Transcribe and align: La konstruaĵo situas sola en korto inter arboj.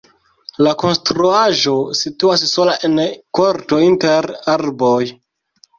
La 0.67 0.71
konstruaĵo 0.83 1.75
situas 2.01 2.47
sola 2.55 2.75
en 2.91 2.99
korto 3.41 3.85
inter 3.93 4.33
arboj. 4.59 5.01